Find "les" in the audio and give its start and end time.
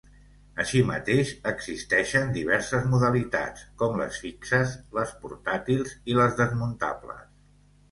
4.03-4.19, 5.01-5.15, 6.23-6.37